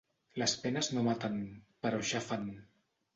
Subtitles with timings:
[0.43, 1.35] Les penes no maten,
[1.83, 2.49] però aixafen.